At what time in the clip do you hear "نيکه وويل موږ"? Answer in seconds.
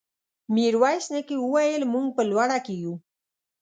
1.13-2.05